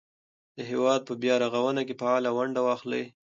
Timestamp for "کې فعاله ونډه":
1.87-2.61